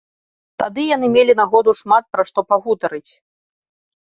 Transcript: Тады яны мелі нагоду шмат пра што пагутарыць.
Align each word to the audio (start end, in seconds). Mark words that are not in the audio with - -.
Тады 0.61 0.85
яны 0.95 1.07
мелі 1.17 1.35
нагоду 1.41 1.75
шмат 1.81 2.03
пра 2.15 2.23
што 2.31 2.39
пагутарыць. 2.55 3.09